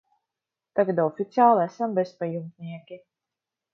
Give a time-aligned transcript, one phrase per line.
[0.79, 2.99] Tagad oficiāli esam bezpajumtnieki.